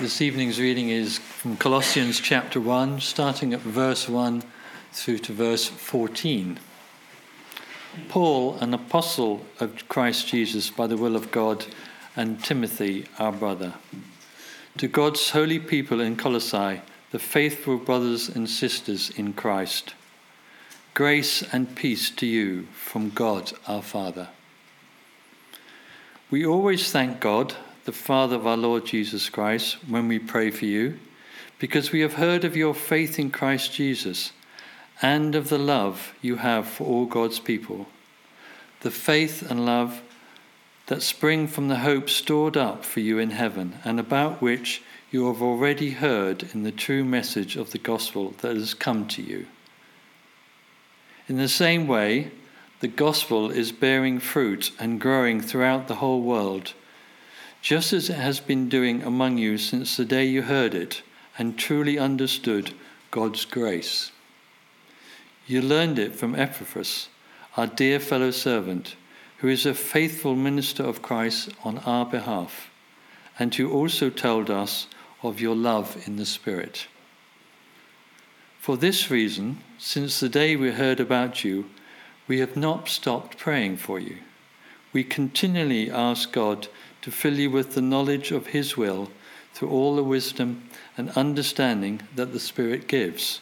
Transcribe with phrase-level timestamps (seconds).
[0.00, 4.42] This evening's reading is from Colossians chapter 1, starting at verse 1
[4.92, 6.58] through to verse 14.
[8.08, 11.66] Paul, an apostle of Christ Jesus by the will of God,
[12.16, 13.74] and Timothy, our brother.
[14.78, 16.80] To God's holy people in Colossae,
[17.10, 19.92] the faithful brothers and sisters in Christ.
[20.94, 24.28] Grace and peace to you from God our Father.
[26.30, 27.54] We always thank God
[27.84, 30.98] the Father of our Lord Jesus Christ, when we pray for you,
[31.58, 34.32] because we have heard of your faith in Christ Jesus
[35.02, 37.86] and of the love you have for all God's people,
[38.80, 40.02] the faith and love
[40.86, 45.26] that spring from the hope stored up for you in heaven, and about which you
[45.26, 49.46] have already heard in the true message of the gospel that has come to you.
[51.28, 52.32] In the same way,
[52.80, 56.74] the gospel is bearing fruit and growing throughout the whole world
[57.62, 61.02] just as it has been doing among you since the day you heard it
[61.38, 62.72] and truly understood
[63.10, 64.12] God's grace.
[65.46, 67.08] You learned it from Epaphras,
[67.56, 68.94] our dear fellow servant,
[69.38, 72.70] who is a faithful minister of Christ on our behalf,
[73.38, 74.86] and who also told us
[75.22, 76.86] of your love in the Spirit.
[78.58, 81.70] For this reason, since the day we heard about you,
[82.28, 84.18] we have not stopped praying for you.
[84.92, 86.68] We continually ask God
[87.02, 89.10] to fill you with the knowledge of His will
[89.52, 93.40] through all the wisdom and understanding that the Spirit gives,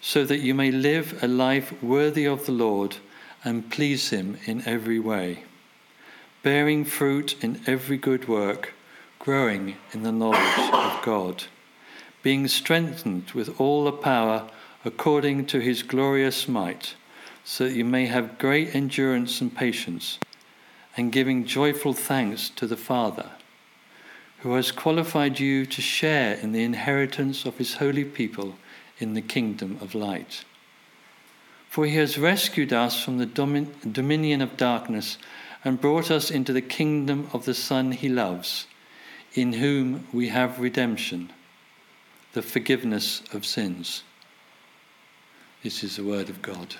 [0.00, 2.96] so that you may live a life worthy of the Lord
[3.44, 5.44] and please Him in every way,
[6.42, 8.74] bearing fruit in every good work,
[9.18, 11.44] growing in the knowledge of God,
[12.22, 14.48] being strengthened with all the power
[14.84, 16.94] according to His glorious might,
[17.44, 20.18] so that you may have great endurance and patience
[20.96, 23.30] and giving joyful thanks to the Father,
[24.38, 28.56] who has qualified you to share in the inheritance of his holy people
[28.98, 30.44] in the kingdom of light.
[31.70, 35.16] For he has rescued us from the domin- dominion of darkness
[35.64, 38.66] and brought us into the kingdom of the Son he loves,
[39.34, 41.32] in whom we have redemption,
[42.32, 44.02] the forgiveness of sins.
[45.62, 46.74] This is the word of God.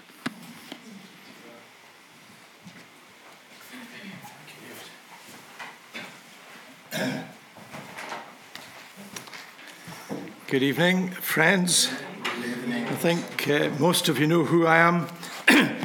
[10.52, 11.90] Good evening, friends.
[12.24, 12.86] Good evening.
[12.86, 15.08] I think uh, most of you know who I am,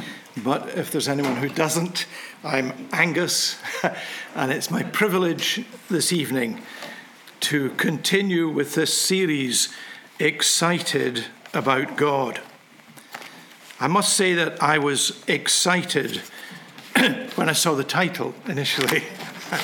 [0.44, 2.04] but if there's anyone who doesn't,
[2.44, 3.58] I'm Angus,
[4.34, 6.60] and it's my privilege this evening
[7.40, 9.74] to continue with this series,
[10.18, 11.24] Excited
[11.54, 12.42] About God.
[13.80, 16.18] I must say that I was excited
[17.36, 19.04] when I saw the title initially,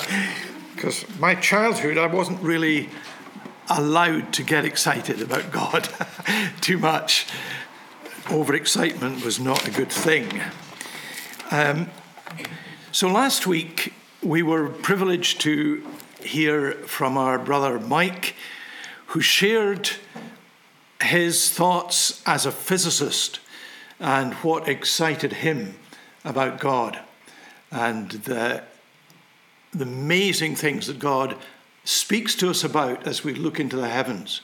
[0.74, 2.88] because my childhood, I wasn't really
[3.68, 5.88] allowed to get excited about God
[6.60, 7.26] too much.
[8.24, 10.40] Overexcitement was not a good thing.
[11.50, 11.90] Um,
[12.92, 13.92] so last week,
[14.22, 15.86] we were privileged to
[16.20, 18.34] hear from our brother Mike,
[19.08, 19.90] who shared
[21.02, 23.40] his thoughts as a physicist
[24.00, 25.74] and what excited him
[26.24, 26.98] about God
[27.70, 28.62] and the,
[29.72, 31.36] the amazing things that God
[31.84, 34.40] speaks to us about as we look into the heavens.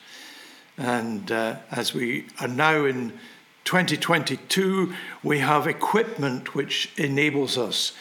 [0.76, 3.18] And uh, as we are now in
[3.64, 7.92] 2022, we have equipment which enables us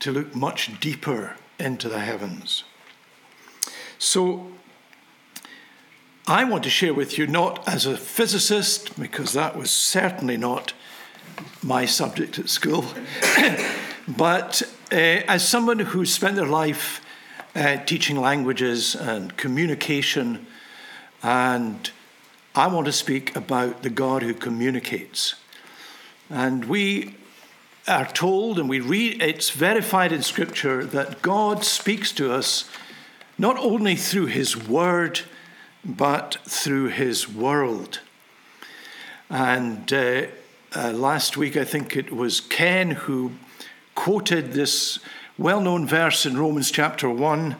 [0.00, 2.64] to look much deeper into the heavens.
[3.98, 4.52] So,
[6.26, 10.72] I want to share with you, not as a physicist, because that was certainly not
[11.62, 12.84] my subject at school,
[14.08, 14.62] but
[14.92, 17.04] uh, as someone who spent their life
[17.60, 20.46] uh, teaching languages and communication.
[21.22, 21.90] And
[22.54, 25.34] I want to speak about the God who communicates.
[26.30, 27.16] And we
[27.86, 32.68] are told, and we read, it's verified in Scripture that God speaks to us
[33.36, 35.20] not only through His Word,
[35.84, 38.00] but through His world.
[39.28, 40.26] And uh,
[40.74, 43.32] uh, last week, I think it was Ken who
[43.94, 44.98] quoted this
[45.40, 47.56] well known verse in Romans chapter 1,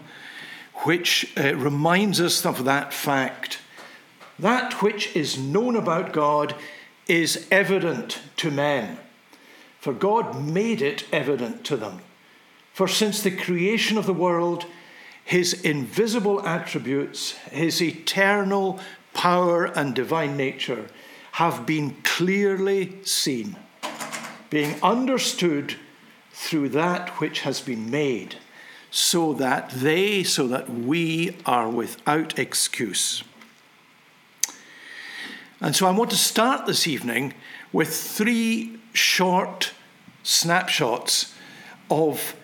[0.84, 3.58] which uh, reminds us of that fact.
[4.38, 6.54] That which is known about God
[7.08, 8.98] is evident to men,
[9.78, 12.00] for God made it evident to them.
[12.74, 14.66] For since the creation of the world,
[15.24, 18.78] his invisible attributes, his eternal
[19.14, 20.86] power and divine nature
[21.32, 23.56] have been clearly seen,
[24.50, 25.76] being understood
[26.40, 28.37] through that which has been made,
[28.90, 33.22] so that they, so that we are without excuse.
[35.60, 37.34] And so I want to start this evening
[37.75, 39.72] with three short
[40.22, 41.34] snapshots
[41.90, 42.34] of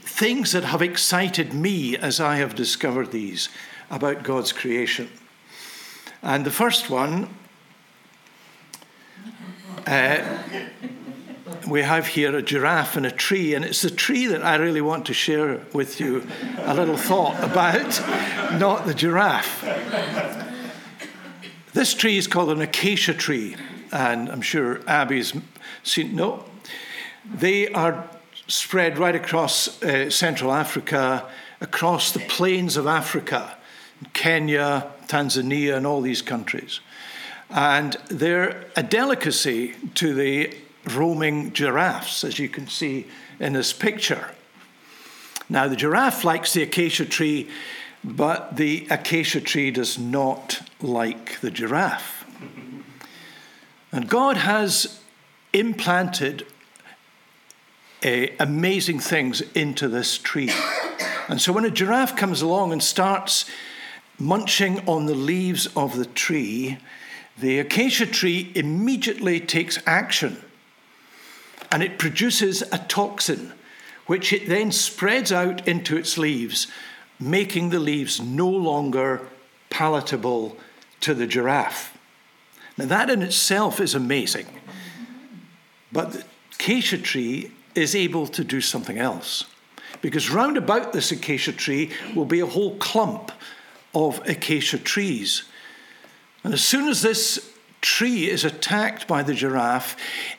[0.00, 3.50] things that have excited me as I have discovered these
[3.90, 5.10] about God's creation.
[6.22, 7.28] And the first one
[9.86, 10.38] uh,
[11.66, 14.80] we have here a giraffe and a tree, and it's the tree that I really
[14.80, 16.26] want to share with you
[16.58, 18.00] a little thought about,
[18.60, 19.62] not the giraffe.
[21.72, 23.56] This tree is called an acacia tree,
[23.92, 25.32] and I'm sure Abby's
[25.82, 26.14] seen.
[26.14, 26.44] No,
[27.24, 28.08] they are
[28.46, 31.28] spread right across uh, Central Africa,
[31.60, 33.56] across the plains of Africa,
[34.12, 36.80] Kenya, Tanzania, and all these countries.
[37.50, 40.54] And they're a delicacy to the
[40.86, 43.06] roaming giraffes, as you can see
[43.40, 44.30] in this picture.
[45.48, 47.48] Now, the giraffe likes the acacia tree,
[48.02, 52.24] but the acacia tree does not like the giraffe.
[53.92, 55.00] And God has
[55.52, 56.46] implanted
[58.04, 60.50] uh, amazing things into this tree.
[61.28, 63.46] And so when a giraffe comes along and starts
[64.18, 66.78] munching on the leaves of the tree,
[67.38, 70.42] the acacia tree immediately takes action
[71.74, 73.52] and it produces a toxin
[74.06, 76.68] which it then spreads out into its leaves,
[77.18, 79.20] making the leaves no longer
[79.70, 80.56] palatable
[81.00, 81.98] to the giraffe.
[82.78, 84.46] Now, that in itself is amazing,
[85.90, 86.24] but the
[86.54, 89.44] acacia tree is able to do something else.
[90.00, 93.32] Because round about this acacia tree will be a whole clump
[93.92, 95.42] of acacia trees.
[96.44, 97.50] And as soon as this
[97.84, 99.94] tree is attacked by the giraffe,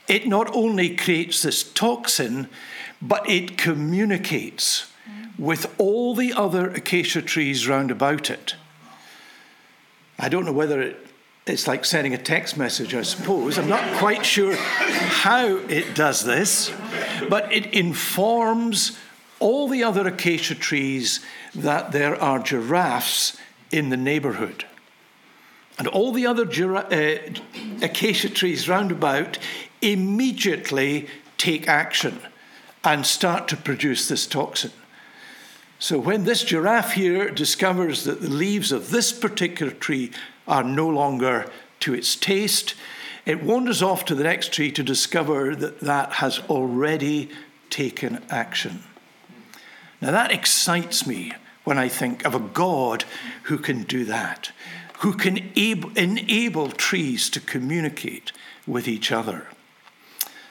[0.07, 2.50] it not only creates this toxin,
[3.01, 4.92] but it communicates
[5.38, 8.56] with all the other acacia trees round about it.
[10.18, 11.07] I don't know whether it,
[11.45, 13.59] it's like sending a text message, I suppose.
[13.59, 16.71] I'm not quite sure how it does this,
[17.30, 18.97] but it informs
[19.39, 21.19] all the other acacia trees
[21.53, 23.38] that there are giraffes
[23.71, 24.65] in the neighborhood.
[25.77, 27.18] And all the other uh,
[27.81, 29.38] acacia trees round about
[29.81, 31.07] immediately
[31.38, 32.19] take action
[32.83, 34.72] and start to produce this toxin.
[35.80, 40.12] So when this giraffe here discovers that the leaves of this particular tree
[40.48, 41.51] are no longer
[41.81, 42.75] to its taste,
[43.25, 47.30] it wanders off to the next tree to discover that that has already
[47.69, 48.83] taken action.
[50.00, 51.33] Now that excites me
[51.63, 53.04] when I think of a God
[53.44, 54.51] who can do that,
[55.00, 58.31] who can enable trees to communicate
[58.65, 59.47] with each other.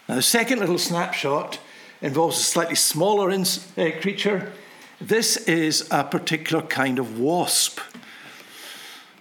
[0.08, 1.58] Now, the second little snapshot
[2.02, 4.52] involves a slightly smaller uh, creature.
[5.00, 7.80] This is a particular kind of wasp.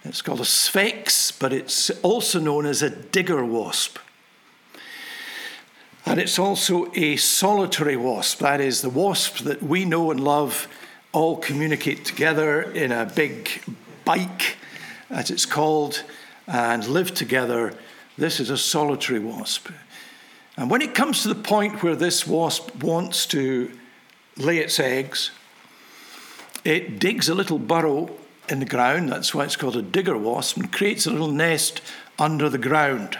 [0.04, 3.98] It's called a sphex, but it's also known as a digger wasp.
[6.04, 8.40] And it's also a solitary wasp.
[8.40, 10.68] That is, the wasps that we know and love
[11.12, 13.48] all communicate together in a big
[14.04, 14.58] bike
[15.14, 16.02] as it's called,
[16.46, 17.72] and live together.
[18.18, 19.70] This is a solitary wasp.
[20.56, 23.70] And when it comes to the point where this wasp wants to
[24.36, 25.30] lay its eggs,
[26.64, 28.10] it digs a little burrow
[28.48, 31.80] in the ground, that's why it's called a digger wasp, and creates a little nest
[32.18, 33.18] under the ground.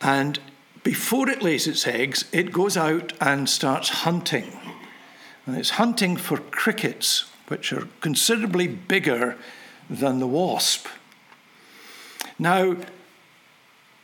[0.00, 0.40] And
[0.82, 4.58] before it lays its eggs, it goes out and starts hunting.
[5.46, 9.36] And it's hunting for crickets, which are considerably bigger
[9.88, 10.86] than the wasp.
[12.38, 12.76] Now,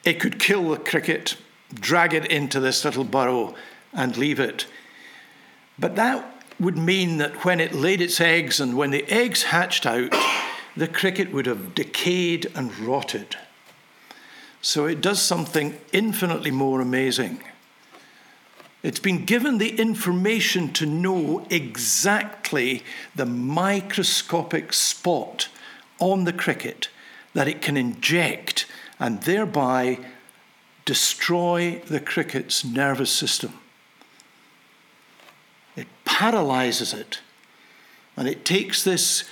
[0.05, 1.37] it could kill the cricket,
[1.73, 3.55] drag it into this little burrow,
[3.93, 4.67] and leave it.
[5.79, 9.87] But that would mean that when it laid its eggs and when the eggs hatched
[9.87, 10.14] out,
[10.76, 13.37] the cricket would have decayed and rotted.
[14.61, 17.43] So it does something infinitely more amazing.
[18.83, 22.83] It's been given the information to know exactly
[23.14, 25.49] the microscopic spot
[26.04, 26.88] on the cricket
[27.32, 28.66] that it can inject
[29.00, 29.99] and thereby
[30.84, 33.54] destroy the cricket's nervous system.
[35.75, 37.20] It paralyzes it.
[38.16, 39.25] And it takes this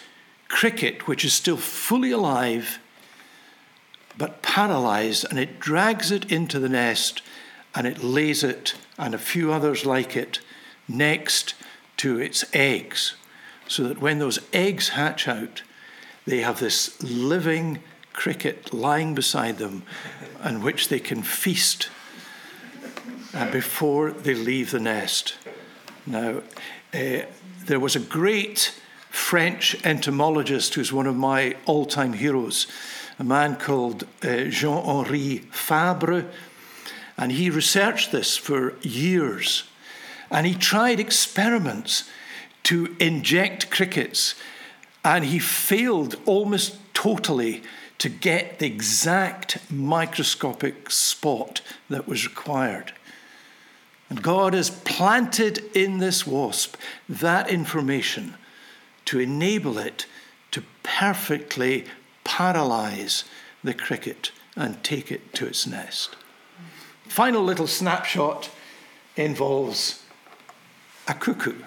[0.49, 2.79] cricket, which is still fully alive
[4.19, 7.23] but paralyzed, and it drags it into the nest
[7.75, 10.41] and it lays it and a few others like it
[10.87, 11.55] next
[11.97, 13.15] to its eggs,
[13.67, 15.63] so that when those eggs hatch out,
[16.27, 19.83] they have this living cricket lying beside them
[20.43, 21.91] on which they can feast
[23.35, 25.35] uh, before they leave the nest.
[26.07, 26.43] Now,
[26.95, 27.25] Uh,
[27.67, 32.67] there was a great French entomologist who's one of my all time heroes,
[33.19, 36.27] a man called uh, Jean Henri Fabre.
[37.17, 39.65] And he researched this for years.
[40.31, 42.05] And he tried experiments
[42.65, 44.35] to inject crickets.
[45.05, 47.63] And he failed almost totally
[47.99, 52.93] to get the exact microscopic spot that was required.
[54.11, 56.77] And God has planted in this wasp
[57.09, 58.35] that information
[59.07, 60.07] to enable it
[60.51, 61.87] to perfectly
[62.25, 63.25] paralyze
[63.65, 66.17] the cricket and take it to its nest.
[67.09, 68.51] Final little snapshot
[69.17, 70.03] involves
[71.09, 71.63] a cuckoo.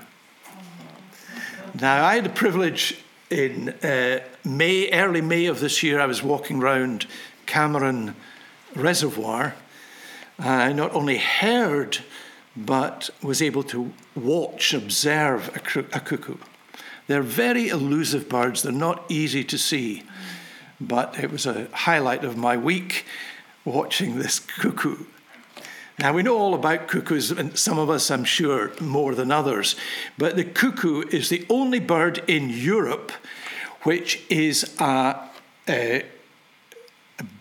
[1.79, 6.21] Now, I had the privilege in uh, May, early May of this year, I was
[6.21, 7.07] walking around
[7.45, 8.15] Cameron
[8.75, 9.55] Reservoir.
[10.37, 11.99] I not only heard,
[12.55, 16.37] but was able to watch, observe a, a cuckoo.
[17.07, 20.03] They're very elusive birds, they're not easy to see.
[20.79, 23.05] But it was a highlight of my week
[23.63, 25.05] watching this cuckoo.
[25.97, 29.75] Now, we know all about cuckoos, and some of us, I'm sure, more than others,
[30.17, 33.11] but the cuckoo is the only bird in Europe
[33.85, 35.29] which is a,
[35.69, 36.03] a,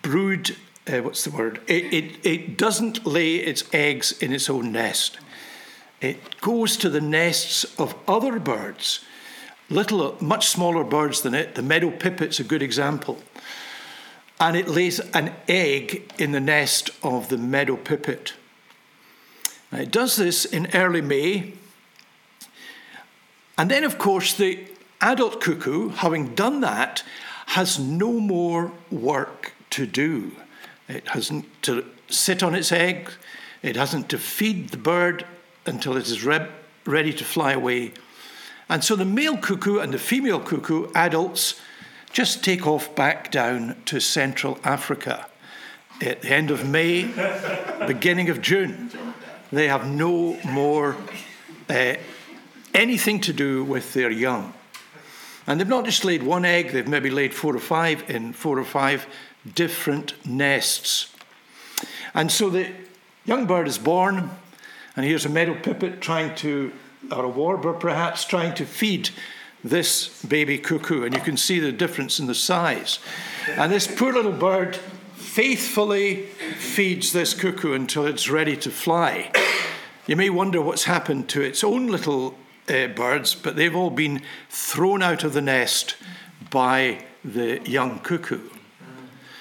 [0.03, 0.55] brood,
[0.87, 1.59] uh, what's the word?
[1.67, 5.17] It, it, it doesn't lay its eggs in its own nest.
[6.01, 9.03] It goes to the nests of other birds,
[9.69, 11.55] little, much smaller birds than it.
[11.55, 13.17] The meadow pipit's a good example.
[14.39, 18.33] And it lays an egg in the nest of the meadow pipit.
[19.75, 21.51] Now, it does this in early May.
[23.57, 24.59] And then, of course, the
[25.01, 27.03] adult cuckoo, having done that,
[27.47, 30.31] has no more work to do.
[30.87, 33.11] It hasn't to sit on its egg,
[33.61, 35.25] it hasn't to feed the bird
[35.65, 36.47] until it is re-
[36.85, 37.91] ready to fly away.
[38.69, 41.59] And so the male cuckoo and the female cuckoo, adults,
[42.13, 45.27] just take off back down to Central Africa
[46.01, 47.11] at the end of May,
[47.87, 48.89] beginning of June.
[49.55, 50.97] They have no more
[51.69, 51.93] uh,
[52.73, 54.53] anything to do with their young.
[55.47, 58.59] And they've not just laid one egg, they've maybe laid four or five in four
[58.59, 59.07] or five
[59.53, 61.15] different nests.
[62.13, 62.69] And so the
[63.23, 64.29] young bird is born,
[64.97, 66.73] and here's a meadow pipit trying to,
[67.09, 69.11] or a warbler perhaps, trying to feed
[69.63, 71.05] this baby cuckoo.
[71.05, 72.99] And you can see the difference in the size.
[73.51, 74.75] And this poor little bird
[75.15, 76.23] faithfully
[76.57, 79.31] feeds this cuckoo until it's ready to fly.
[80.07, 82.35] You may wonder what's happened to its own little
[82.69, 85.95] uh, birds, but they've all been thrown out of the nest
[86.51, 88.49] by the young cuckoo.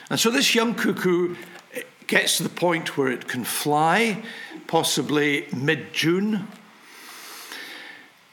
[0.09, 1.37] And so this young cuckoo
[1.77, 4.23] uh, gets to the point where it can fly,
[4.67, 6.49] possibly mid June.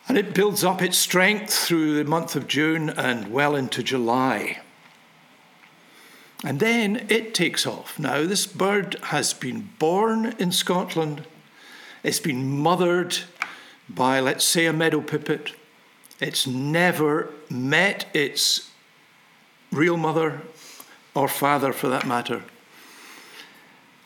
[0.08, 4.62] And it builds up its strength through the month of June and well into July.
[6.44, 8.00] And then it takes off.
[8.00, 11.26] Now, this bird has been born in Scotland,
[12.04, 13.18] it's been mothered
[13.90, 15.54] by, let's say, a meadow pipit.
[16.20, 18.72] It's never met its
[19.72, 20.42] real mother
[21.14, 22.44] or father, for that matter.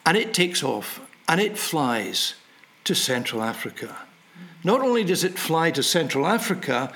[0.06, 2.36] And it takes off and it flies
[2.84, 3.96] to Central Africa.
[4.64, 6.92] Not only does it fly to Central Africa,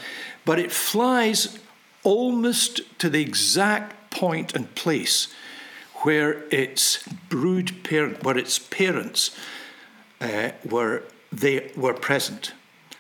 [0.46, 1.60] but it flies
[2.04, 5.34] almost to the exact point and place
[6.02, 9.36] where its brood parent, where its parents
[10.22, 12.54] uh, were they were present.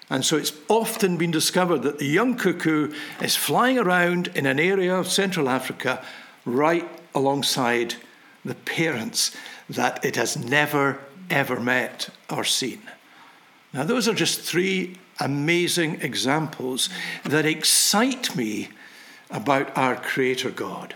[0.10, 4.60] And so it's often been discovered that the young cuckoo is flying around in an
[4.60, 6.04] area of Central Africa
[6.46, 7.96] right alongside
[8.44, 9.36] the parents
[9.70, 11.00] that it has never,
[11.30, 12.82] ever met or seen.
[13.72, 16.90] Now, those are just three amazing examples
[17.24, 18.70] that excite me
[19.30, 20.96] about our Creator God.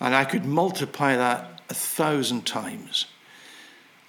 [0.00, 3.06] And I could multiply that a thousand times.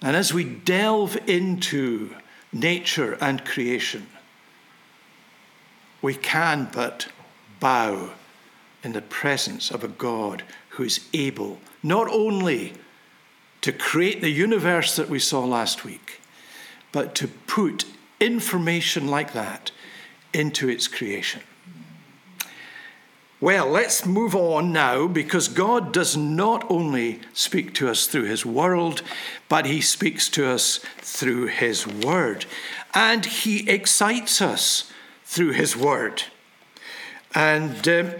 [0.04, 2.14] And as we delve into
[2.52, 4.06] nature and creation,
[6.02, 7.08] we can but
[7.58, 8.10] bow
[8.82, 12.74] in the presence of a God who is able not only
[13.62, 16.20] to create the universe that we saw last week,
[16.92, 17.86] but to put
[18.20, 19.70] information like that
[20.34, 21.40] into its creation.
[23.44, 28.46] Well, let's move on now because God does not only speak to us through His
[28.46, 29.02] world,
[29.50, 32.46] but He speaks to us through His word.
[32.94, 34.90] And He excites us
[35.24, 36.22] through His word.
[37.34, 38.12] And um,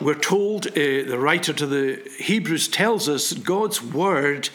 [0.00, 4.48] we're told, uh, the writer to the Hebrews tells us God's word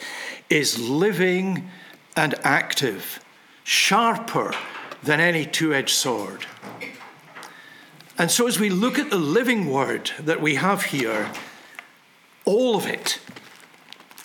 [0.50, 1.70] is living
[2.14, 3.24] and active,
[3.64, 4.54] sharper
[5.02, 6.44] than any two edged sword.
[8.18, 11.30] And so, as we look at the living word that we have here,
[12.44, 13.20] all of it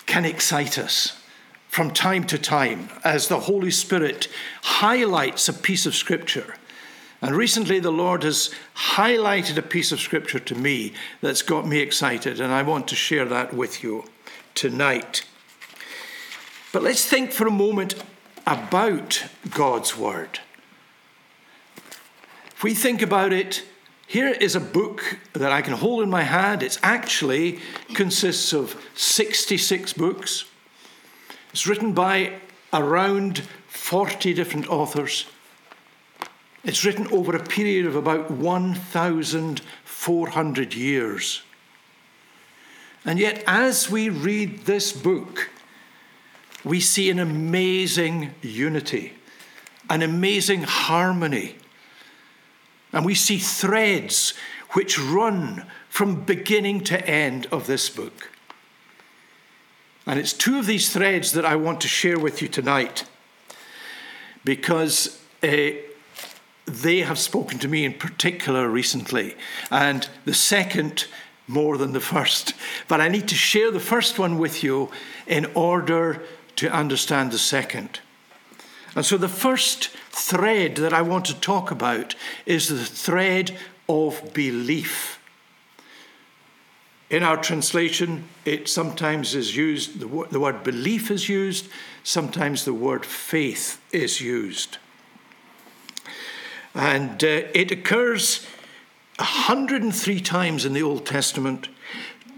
[0.06, 1.22] can excite us
[1.68, 4.28] from time to time as the Holy Spirit
[4.62, 6.56] highlights a piece of Scripture.
[7.22, 11.78] And recently, the Lord has highlighted a piece of Scripture to me that's got me
[11.78, 14.06] excited, and I want to share that with you
[14.56, 15.24] tonight.
[16.72, 17.94] But let's think for a moment
[18.44, 20.40] about God's Word.
[22.56, 23.62] If we think about it,
[24.14, 26.62] here is a book that I can hold in my hand.
[26.62, 27.58] It actually
[27.94, 30.44] consists of 66 books.
[31.50, 32.34] It's written by
[32.72, 35.26] around 40 different authors.
[36.62, 41.42] It's written over a period of about 1,400 years.
[43.04, 45.50] And yet, as we read this book,
[46.62, 49.14] we see an amazing unity,
[49.90, 51.56] an amazing harmony
[52.94, 54.34] and we see threads
[54.70, 58.30] which run from beginning to end of this book.
[60.06, 63.04] And it's two of these threads that I want to share with you tonight
[64.44, 65.70] because uh,
[66.66, 69.34] they have spoken to me in particular recently,
[69.70, 71.06] and the second
[71.46, 72.54] more than the first.
[72.88, 74.90] But I need to share the first one with you
[75.26, 76.22] in order
[76.56, 78.00] to understand the second.
[78.94, 82.14] And so the first thread that I want to talk about
[82.46, 83.56] is the thread
[83.88, 85.20] of belief.
[87.10, 91.68] In our translation, it sometimes is used, the, word, the word belief is used,
[92.02, 94.78] sometimes the word faith is used.
[96.74, 98.46] And uh, it occurs
[99.18, 101.68] 103 times in the Old Testament,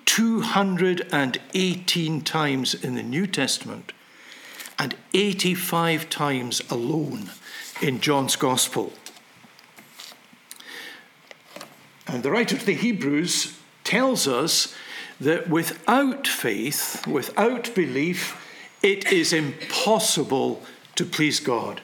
[0.05, 3.93] 218 times in the New Testament,
[4.79, 7.31] and 85 times alone
[7.81, 8.93] in John's Gospel.
[12.07, 14.75] And the writer of the Hebrews tells us
[15.21, 18.43] that without faith, without belief,
[18.83, 20.63] it is impossible
[20.95, 21.81] to please God.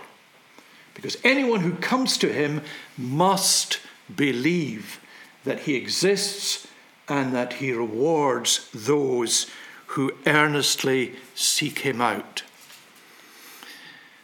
[0.95, 2.63] Because anyone who comes to him
[2.97, 3.81] must
[4.15, 5.01] believe
[5.45, 6.67] that he exists
[7.09, 9.51] and that he rewards those
[9.87, 12.43] who earnestly seek him out.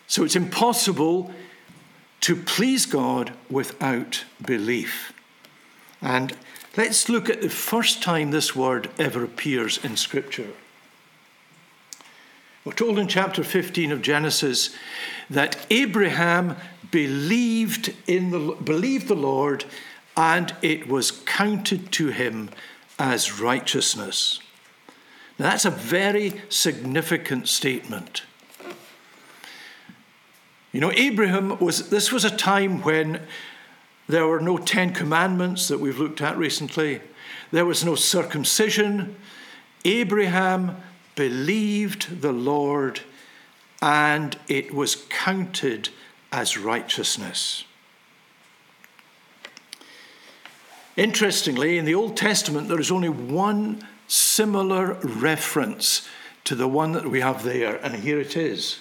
[0.09, 1.31] So it's impossible
[2.23, 5.13] to please God without belief.
[6.01, 6.35] And
[6.77, 10.49] let's look at the first time this word ever appears in Scripture.
[12.65, 14.75] We're told in chapter 15 of Genesis
[15.31, 16.57] that Abraham
[16.91, 19.67] believed in the believed the Lord
[20.17, 22.49] and it was counted to him
[22.99, 24.41] as righteousness.
[25.39, 28.23] Now that's a very significant statement.
[30.73, 33.23] You know, Abraham was, this was a time when
[34.07, 37.01] there were no Ten Commandments that we've looked at recently,
[37.51, 39.17] there was no circumcision.
[39.85, 40.77] Abraham
[41.15, 43.01] believed the Lord
[43.81, 45.89] and it was counted
[46.33, 47.65] as righteousness.
[50.97, 56.09] Interestingly, in the Old Testament, there is only one similar reference
[56.45, 58.81] to the one that we have there, and here it is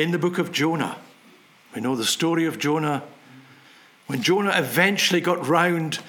[0.00, 0.96] in the book of Jonah.
[1.74, 3.02] We know the story of Jonah.
[4.06, 6.00] When Jonah eventually got round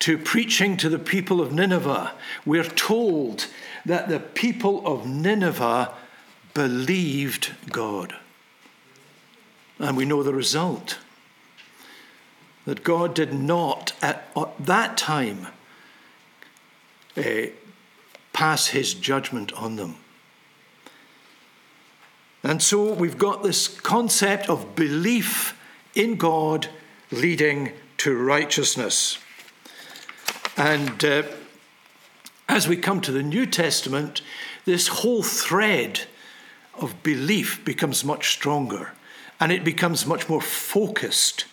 [0.00, 2.12] to preaching to the people of Nineveh,
[2.44, 3.46] we're told
[3.84, 5.92] that the people of Nineveh
[6.54, 8.14] believed God.
[9.78, 10.98] And we know the result
[12.64, 15.48] that God did not at, that time
[17.16, 17.22] uh,
[18.32, 19.96] pass his judgment on them.
[22.44, 25.58] And so we've got this concept of belief
[25.94, 26.68] in God
[27.10, 29.16] leading to righteousness.
[30.54, 31.22] And uh,
[32.46, 34.20] as we come to the New Testament,
[34.66, 36.02] this whole thread
[36.74, 38.92] of belief becomes much stronger
[39.40, 41.46] and it becomes much more focused.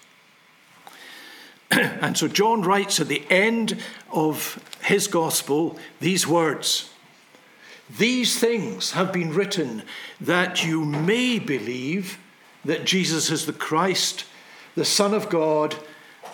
[1.71, 6.89] and so John writes at the end of his gospel these words
[7.97, 9.83] these things have been written
[10.19, 12.17] that you may believe
[12.63, 14.25] that Jesus is the Christ,
[14.75, 15.75] the Son of God,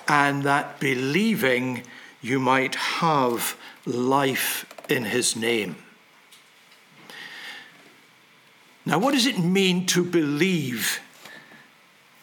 [0.07, 1.83] and that believing
[2.21, 5.75] you might have life in his name.
[8.85, 10.99] Now, what does it mean to believe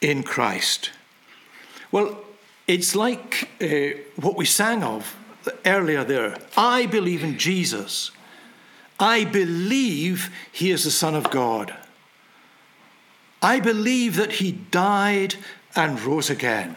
[0.00, 0.90] in Christ?
[1.92, 2.18] Well,
[2.66, 5.16] it's like uh, what we sang of
[5.66, 6.38] earlier there.
[6.56, 8.10] I believe in Jesus.
[8.98, 11.74] I believe he is the Son of God.
[13.42, 15.34] I believe that he died
[15.76, 16.76] and rose again.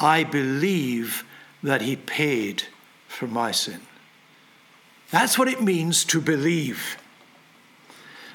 [0.00, 1.24] I believe
[1.62, 2.64] that he paid
[3.06, 3.80] for my sin.
[5.10, 6.98] That's what it means to believe.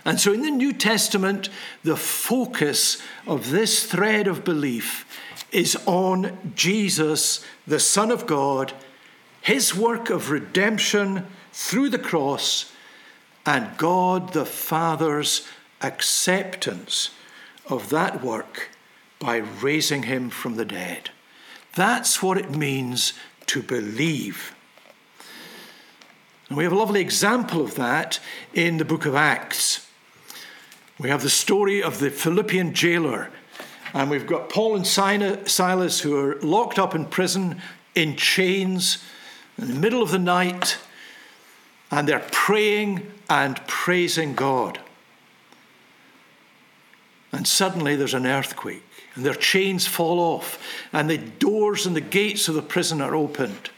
[0.06, 1.50] And so in the New Testament,
[1.84, 5.06] the focus of this thread of belief
[5.52, 8.74] is on Jesus, the Son of God,
[9.42, 12.72] his work of redemption through the cross,
[13.46, 15.48] and God the Father's
[15.82, 17.12] acceptance
[17.70, 18.70] of that work
[19.20, 21.12] by raising him from the dead.
[21.76, 23.14] That's what it means
[23.48, 24.54] to believe.
[26.50, 28.20] And we have a lovely example of that
[28.54, 29.88] in the book of Acts.
[31.00, 33.30] We have the story of the Philippian jailer,
[33.94, 37.62] and we've got Paul and Silas who are locked up in prison
[37.96, 39.04] in chains
[39.58, 40.78] in the middle of the night,
[41.94, 44.80] and they're praying and praising God.
[47.32, 50.60] And suddenly there's an earthquake, and their chains fall off,
[50.92, 53.70] and the doors and the gates of the prison are opened.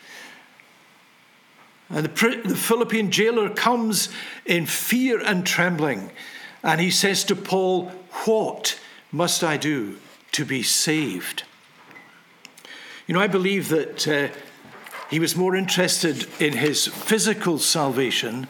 [1.90, 4.08] And the, the Philippian jailer comes
[4.46, 6.10] in fear and trembling,
[6.64, 7.90] and he says to Paul,
[8.24, 8.80] What
[9.12, 9.98] must I do
[10.32, 11.44] to be saved?
[13.08, 14.30] You know, I believe that uh,
[15.10, 18.48] he was more interested in his physical salvation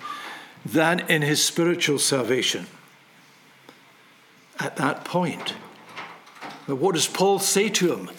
[0.65, 2.67] than in his spiritual salvation
[4.59, 5.53] at that point.
[6.67, 8.09] But what does Paul say to him?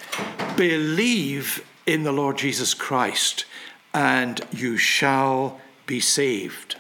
[0.57, 3.44] Believe in the Lord Jesus Christ,
[3.92, 6.77] and you shall be saved.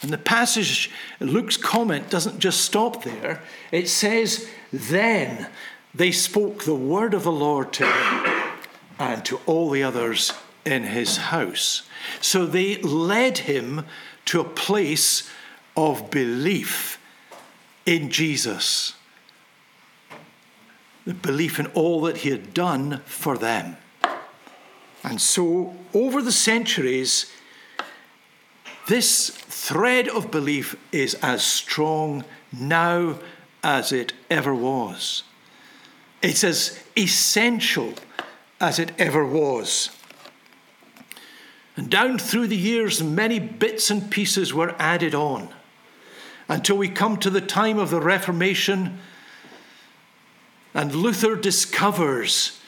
[0.00, 3.40] And the passage, Luke's comment doesn't just stop there.
[3.70, 5.48] It says, Then
[5.94, 8.31] they spoke the word of the Lord to him
[9.02, 10.32] and to all the others
[10.64, 11.82] in his house.
[12.20, 13.84] So they led him
[14.26, 15.28] to a place
[15.76, 17.00] of belief
[17.84, 18.94] in Jesus,
[21.04, 23.76] the belief in all that he had done for them.
[25.02, 27.32] And so, over the centuries,
[28.86, 33.18] this thread of belief is as strong now
[33.64, 35.24] as it ever was.
[36.22, 37.94] It's as essential
[38.62, 39.90] as it ever was.
[41.76, 45.48] And down through the years, many bits and pieces were added on
[46.48, 49.00] until we come to the time of the Reformation
[50.74, 52.60] and Luther discovers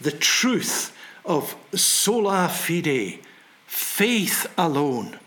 [0.00, 3.20] the truth of sola fide,
[3.66, 5.18] faith alone.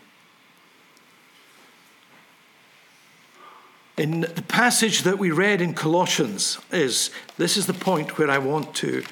[3.98, 8.38] In the passage that we read in Colossians is this is the point where I
[8.38, 9.04] want to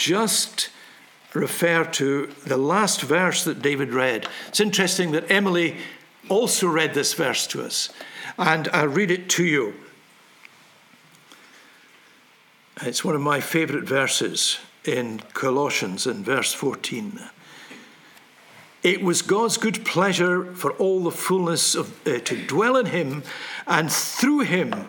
[0.00, 0.70] just
[1.34, 4.26] refer to the last verse that David read.
[4.48, 5.76] It's interesting that Emily
[6.30, 7.90] also read this verse to us,
[8.38, 9.74] and I'll read it to you.
[12.80, 17.20] It's one of my favourite verses in Colossians in verse 14.
[18.82, 23.22] It was God's good pleasure for all the fullness of, uh, to dwell in Him
[23.66, 24.88] and through Him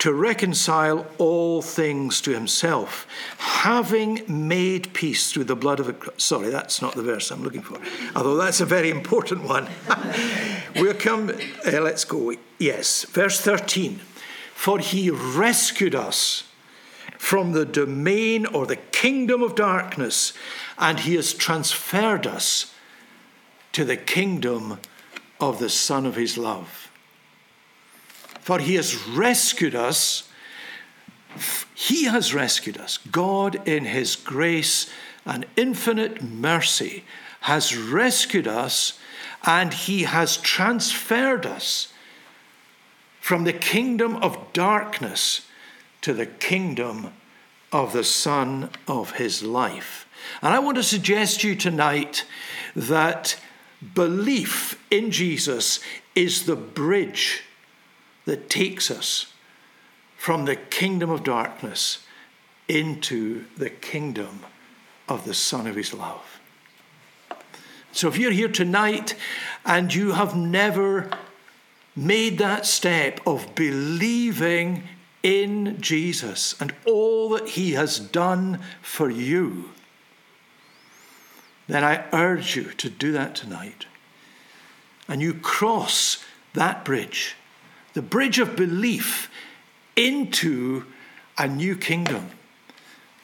[0.00, 6.20] to reconcile all things to himself, having made peace through the blood of a.
[6.20, 7.78] Sorry, that's not the verse I'm looking for,
[8.16, 9.68] although that's a very important one.
[10.76, 12.34] we'll come, uh, let's go.
[12.58, 14.00] Yes, verse 13.
[14.54, 16.44] For he rescued us
[17.18, 20.32] from the domain or the kingdom of darkness,
[20.78, 22.74] and he has transferred us
[23.72, 24.78] to the kingdom
[25.38, 26.79] of the Son of his love
[28.40, 30.28] for he has rescued us.
[31.74, 32.98] He has rescued us.
[32.98, 34.90] God, in his grace
[35.24, 37.04] and infinite mercy,
[37.42, 38.98] has rescued us
[39.44, 41.92] and he has transferred us
[43.20, 45.46] from the kingdom of darkness
[46.02, 47.12] to the kingdom
[47.72, 50.06] of the Son of his life.
[50.42, 52.24] And I want to suggest to you tonight
[52.74, 53.38] that
[53.94, 55.80] belief in Jesus
[56.14, 57.42] is the bridge
[58.24, 59.32] that takes us
[60.16, 62.04] from the kingdom of darkness
[62.68, 64.40] into the kingdom
[65.08, 66.40] of the Son of His love.
[67.92, 69.16] So if you're here tonight
[69.64, 71.10] and you have never
[71.96, 74.84] made that step of believing
[75.22, 79.70] in Jesus and all that He has done for you,
[81.66, 83.86] then I urge you to do that tonight.
[85.08, 87.36] And you cross that bridge
[87.94, 89.30] the bridge of belief
[89.96, 90.84] into
[91.38, 92.30] a new kingdom,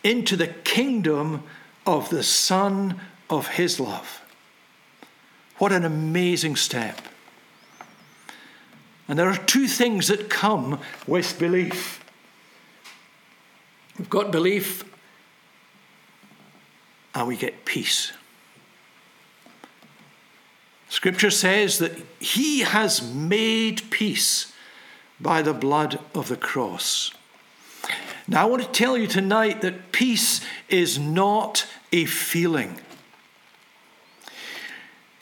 [0.02, 1.42] into the kingdom
[1.86, 3.00] of the Son
[3.30, 4.22] of His love.
[5.58, 7.00] What an amazing step.
[9.08, 12.04] And there are two things that come with belief.
[13.98, 14.84] We've got belief
[17.14, 18.12] and we get peace.
[20.88, 24.52] Scripture says that He has made peace
[25.20, 27.12] by the blood of the cross.
[28.28, 32.80] Now, I want to tell you tonight that peace is not a feeling.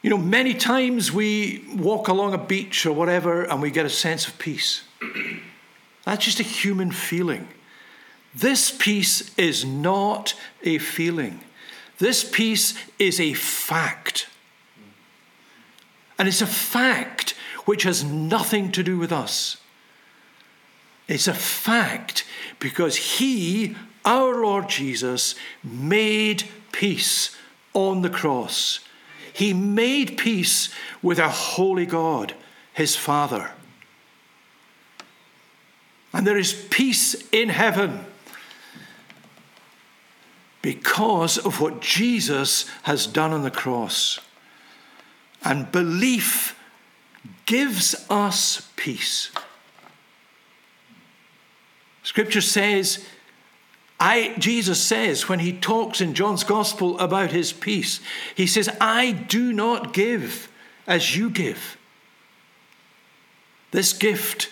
[0.03, 3.91] You know, many times we walk along a beach or whatever and we get a
[3.91, 4.83] sense of peace.
[6.05, 7.49] That's just a human feeling.
[8.35, 11.41] This peace is not a feeling.
[11.99, 14.29] This peace is a fact.
[16.19, 19.59] And it's a fact which has nothing to do with us.
[21.07, 22.25] It's a fact
[22.59, 27.37] because He, our Lord Jesus, made peace
[27.73, 28.81] on the cross.
[29.33, 30.71] He made peace
[31.03, 32.35] with a holy God,
[32.73, 33.51] His Father.
[36.13, 38.07] And there is peace in heaven
[40.63, 44.21] because of what Jesus has done on the cross.
[45.43, 46.59] And belief
[47.45, 49.31] gives us peace.
[52.05, 53.05] Scripture says,
[53.99, 58.01] I, Jesus says, when he talks in John's Gospel about his peace,
[58.35, 60.49] he says, I do not give
[60.87, 61.79] as you give.
[63.71, 64.51] This gift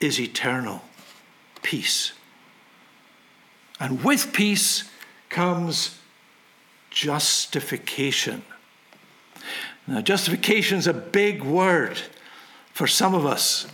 [0.00, 0.82] is eternal
[1.62, 2.12] peace.
[3.80, 4.90] And with peace
[5.30, 5.98] comes
[6.90, 8.42] justification.
[9.86, 11.98] Now, justification is a big word
[12.74, 13.66] for some of us,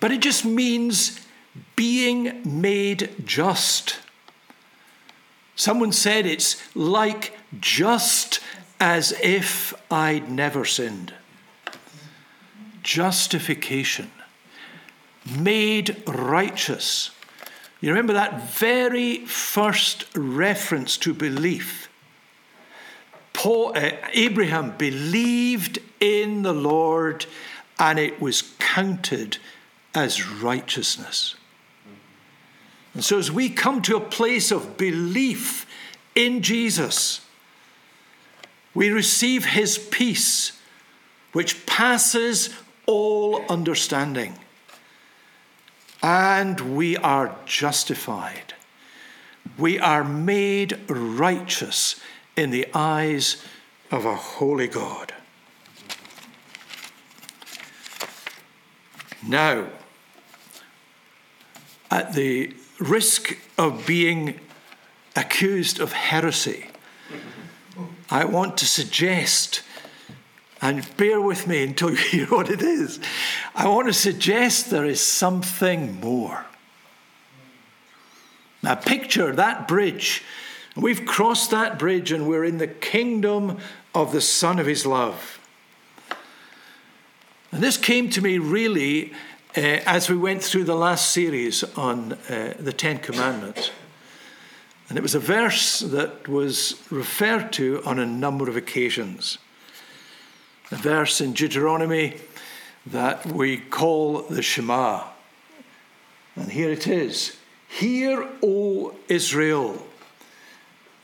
[0.00, 1.23] but it just means
[1.76, 4.00] being made just.
[5.56, 8.40] Someone said it's like just
[8.80, 11.14] as if I'd never sinned.
[12.82, 14.10] Justification,
[15.38, 17.10] made righteous.
[17.80, 21.88] You remember that very first reference to belief
[23.34, 27.26] Paul, uh, Abraham believed in the Lord
[27.78, 29.36] and it was counted
[29.94, 31.34] as righteousness.
[32.94, 35.66] And so, as we come to a place of belief
[36.14, 37.20] in Jesus,
[38.72, 40.60] we receive his peace,
[41.32, 42.54] which passes
[42.86, 44.38] all understanding.
[46.02, 48.54] And we are justified.
[49.58, 52.00] We are made righteous
[52.36, 53.42] in the eyes
[53.90, 55.14] of a holy God.
[59.26, 59.68] Now,
[61.90, 64.40] at the risk of being
[65.16, 66.66] accused of heresy,
[68.10, 69.62] I want to suggest,
[70.60, 73.00] and bear with me until you hear what it is,
[73.54, 76.46] I want to suggest there is something more.
[78.62, 80.22] Now, picture that bridge
[80.76, 83.58] We've crossed that bridge and we're in the kingdom
[83.94, 85.38] of the Son of His love.
[87.52, 89.12] And this came to me really
[89.56, 93.70] uh, as we went through the last series on uh, the Ten Commandments.
[94.88, 99.38] And it was a verse that was referred to on a number of occasions.
[100.70, 102.16] A verse in Deuteronomy
[102.86, 105.04] that we call the Shema.
[106.34, 107.36] And here it is
[107.68, 109.86] Hear, O Israel.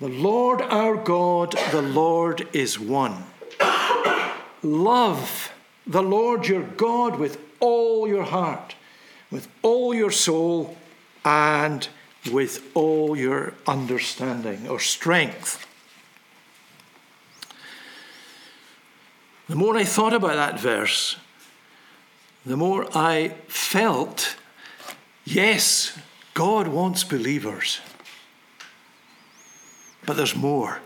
[0.00, 3.24] The Lord our God, the Lord is one.
[4.62, 5.52] Love
[5.86, 8.74] the Lord your God with all your heart,
[9.30, 10.76] with all your soul,
[11.24, 11.88] and
[12.32, 15.66] with all your understanding or strength.
[19.48, 21.16] The more I thought about that verse,
[22.46, 24.36] the more I felt
[25.24, 25.98] yes,
[26.34, 27.80] God wants believers.
[30.06, 30.80] But there's more.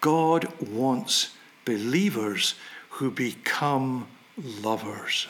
[0.00, 2.54] God wants believers
[2.90, 5.26] who become lovers.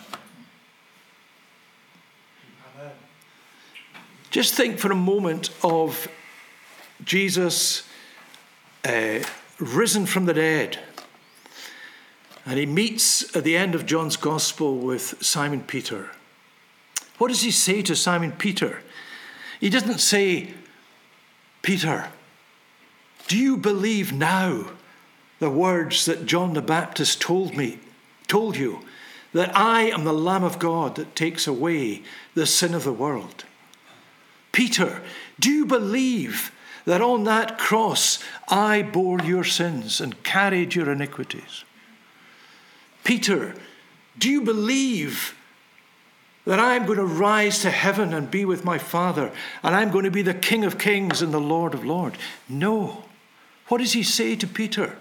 [4.31, 6.09] Just think for a moment of
[7.05, 7.89] Jesus
[8.85, 9.21] uh,
[9.59, 10.79] risen from the dead.
[12.45, 16.11] And he meets at the end of John's Gospel with Simon Peter.
[17.19, 18.83] What does he say to Simon Peter?
[19.61, 20.55] He doesn't say,
[21.63, 22.09] Peter,
[23.27, 24.71] do you believe now
[25.39, 27.79] the words that John the Baptist told me,
[28.29, 28.81] told you,
[29.33, 32.03] that I am the Lamb of God that takes away
[32.35, 33.45] the sin of the world?
[34.59, 35.01] Peter,
[35.39, 36.51] do you believe
[36.85, 38.19] that on that cross
[38.49, 41.65] I bore your sins and carried your iniquities?
[43.05, 43.55] Peter,
[44.19, 45.37] do you believe
[46.45, 49.31] that I'm going to rise to heaven and be with my Father,
[49.63, 52.17] and I'm going to be the King of kings and the Lord of lords.
[52.49, 53.05] No.
[53.69, 54.97] What does he say to Peter?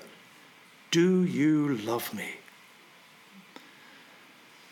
[0.92, 2.36] Do you love me?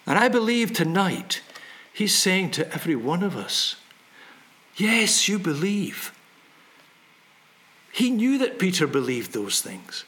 [0.05, 1.41] And I believe tonight
[1.91, 3.77] he's saying to every one of us,
[4.75, 6.11] Yes, you believe.
[7.91, 10.03] He knew that Peter believed those things.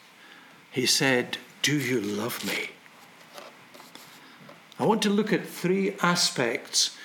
[0.71, 2.71] He said, Do you love me?
[4.79, 6.95] I want to look at three aspects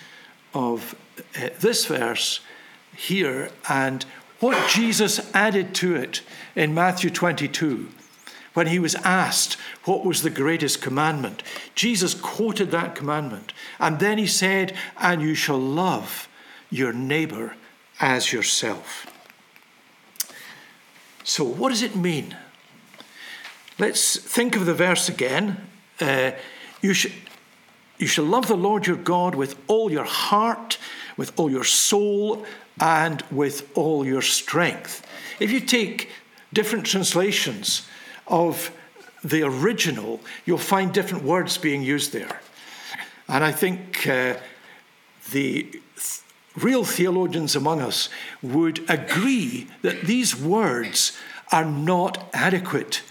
[0.52, 0.94] of
[1.40, 2.40] uh, this verse
[2.94, 4.04] here and
[4.40, 6.22] what Jesus added to it
[6.56, 7.88] in Matthew 22
[8.54, 11.42] when he was asked what was the greatest commandment.
[11.74, 16.28] Jesus quoted that commandment and then he said, And you shall love
[16.72, 17.54] your neighbor
[18.00, 19.06] as yourself.
[21.22, 22.36] So, what does it mean?
[23.78, 25.68] Let's think of the verse again.
[26.00, 26.32] Uh,
[26.80, 27.12] you should
[27.98, 30.76] you shall love the Lord your God with all your heart,
[31.16, 32.44] with all your soul,
[32.80, 35.06] and with all your strength.
[35.38, 36.10] If you take
[36.52, 37.86] different translations
[38.26, 38.72] of
[39.22, 42.40] the original, you'll find different words being used there.
[43.28, 44.34] And I think uh,
[45.30, 45.82] the th-
[46.56, 48.08] real theologians among us
[48.42, 51.16] would agree that these words
[51.50, 53.02] are not adequate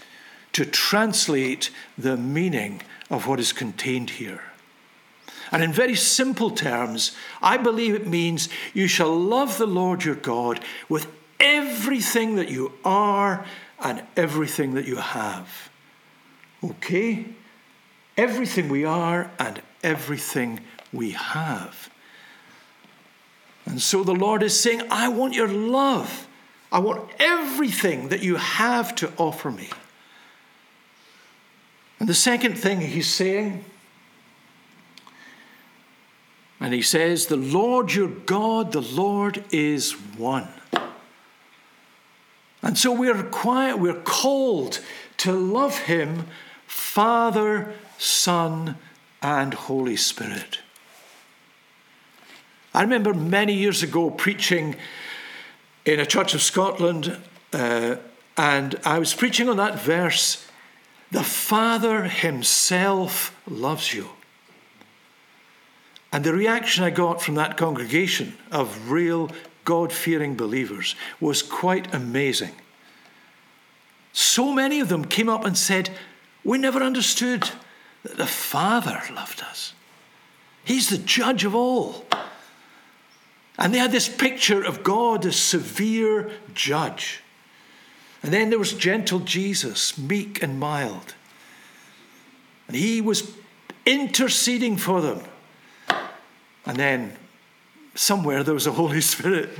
[0.52, 4.42] to translate the meaning of what is contained here.
[5.50, 10.14] And in very simple terms, I believe it means you shall love the Lord your
[10.14, 11.06] God with
[11.38, 13.44] everything that you are
[13.78, 15.70] and everything that you have.
[16.64, 17.26] Okay?
[18.16, 20.60] Everything we are and everything
[20.92, 21.91] we have.
[23.66, 26.26] And so the Lord is saying, I want your love.
[26.70, 29.70] I want everything that you have to offer me.
[32.00, 33.64] And the second thing he's saying
[36.62, 40.46] and he says, The Lord your God, the Lord is one.
[42.62, 44.78] And so we're required, we're called
[45.18, 46.26] to love him,
[46.68, 48.76] Father, Son,
[49.20, 50.60] and Holy Spirit.
[52.74, 54.76] I remember many years ago preaching
[55.84, 57.18] in a church of Scotland,
[57.52, 57.96] uh,
[58.36, 60.46] and I was preaching on that verse
[61.10, 64.08] The Father Himself loves you.
[66.12, 69.30] And the reaction I got from that congregation of real
[69.64, 72.52] God fearing believers was quite amazing.
[74.12, 75.90] So many of them came up and said,
[76.44, 77.50] We never understood
[78.02, 79.74] that the Father loved us.
[80.64, 82.04] He's the judge of all.
[83.58, 87.20] And they had this picture of God as severe judge.
[88.22, 91.14] And then there was gentle Jesus, meek and mild.
[92.66, 93.32] And he was
[93.84, 95.22] interceding for them
[96.64, 97.12] and then
[97.94, 99.50] somewhere there was a Holy Spirit.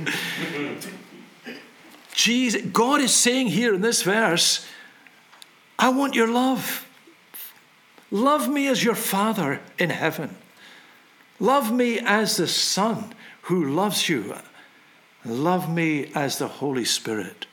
[2.13, 4.65] Jesus, God is saying here in this verse,
[5.77, 6.87] I want your love.
[8.11, 10.35] Love me as your Father in heaven.
[11.39, 14.35] Love me as the Son who loves you.
[15.25, 17.45] Love me as the Holy Spirit.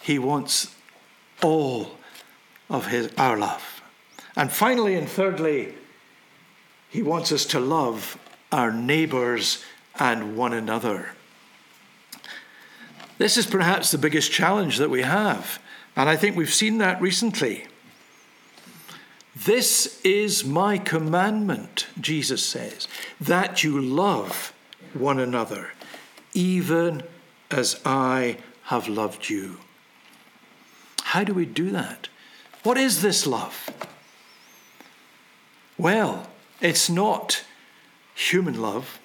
[0.00, 0.74] He wants
[1.42, 1.92] all
[2.68, 3.82] of his, our love.
[4.36, 5.74] And finally and thirdly,
[6.88, 8.18] he wants us to love
[8.52, 9.62] our neighbours,
[9.98, 11.10] and one another.
[13.18, 15.60] This is perhaps the biggest challenge that we have,
[15.94, 17.66] and I think we've seen that recently.
[19.36, 22.88] This is my commandment, Jesus says,
[23.20, 24.52] that you love
[24.94, 25.72] one another,
[26.34, 27.02] even
[27.50, 29.58] as I have loved you.
[31.02, 32.08] How do we do that?
[32.62, 33.70] What is this love?
[35.76, 36.28] Well,
[36.60, 37.44] it's not
[38.14, 38.98] human love.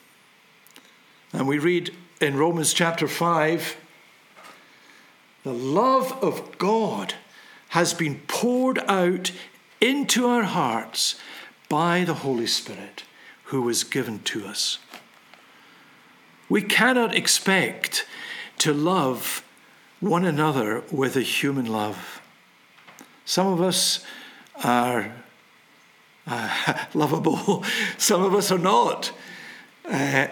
[1.32, 3.78] And we read in Romans chapter 5
[5.44, 7.14] the love of God
[7.70, 9.32] has been poured out
[9.80, 11.20] into our hearts
[11.70, 13.04] by the Holy Spirit
[13.46, 14.80] who was given to us.
[16.50, 18.06] We cannot expect
[18.60, 19.44] to love
[20.00, 22.22] one another with a human love.
[23.26, 24.06] Some of us
[24.64, 25.12] are
[26.28, 27.64] uh, lovable,
[27.98, 29.12] some of us are not.
[29.84, 30.28] Uh,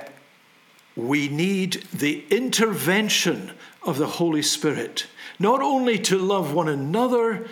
[0.96, 3.52] we need the intervention
[3.82, 5.08] of the Holy Spirit,
[5.40, 7.48] not only to love one another,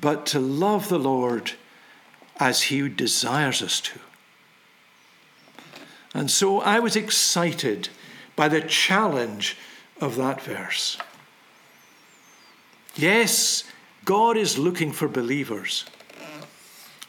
[0.00, 1.52] but to love the Lord
[2.38, 4.00] as He desires us to.
[6.14, 7.88] And so I was excited
[8.36, 9.56] by the challenge
[10.00, 10.98] of that verse.
[12.94, 13.64] Yes,
[14.04, 15.86] God is looking for believers.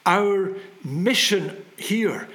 [0.06, 2.28] Our mission here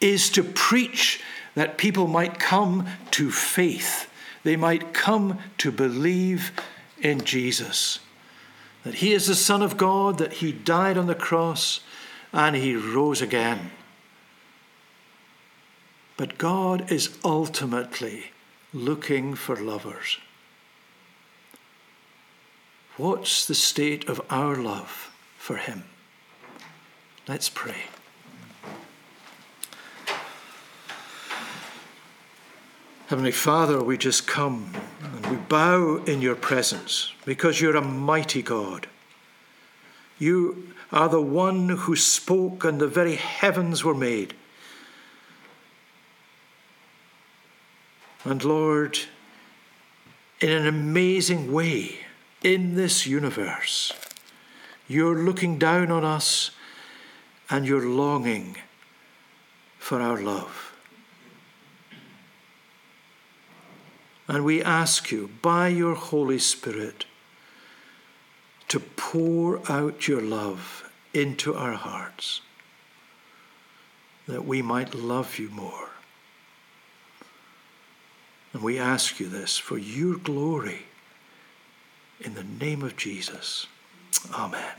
[0.00, 1.22] is to preach
[1.54, 4.08] that people might come to faith.
[4.44, 6.52] They might come to believe
[7.00, 8.00] in Jesus.
[8.84, 11.80] That he is the Son of God, that he died on the cross,
[12.32, 13.72] and he rose again.
[16.18, 18.32] But God is ultimately
[18.74, 20.18] looking for lovers.
[22.96, 25.84] What's the state of our love for him?
[27.28, 27.84] Let's pray.
[33.06, 38.42] Heavenly Father, we just come and we bow in your presence because you're a mighty
[38.42, 38.88] God.
[40.18, 44.34] You are the one who spoke and the very heavens were made.
[48.24, 48.98] And Lord,
[50.40, 52.00] in an amazing way
[52.42, 53.92] in this universe,
[54.86, 56.50] you're looking down on us
[57.50, 58.56] and you're longing
[59.78, 60.72] for our love.
[64.26, 67.06] And we ask you, by your Holy Spirit,
[68.68, 72.42] to pour out your love into our hearts,
[74.26, 75.88] that we might love you more.
[78.52, 80.80] And we ask you this for your glory.
[82.20, 83.66] In the name of Jesus.
[84.32, 84.74] Amen.